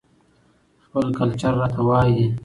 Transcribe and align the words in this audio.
خپل 0.85 1.05
کلچر 1.19 1.53
راته 1.61 1.81
وايى 1.87 2.25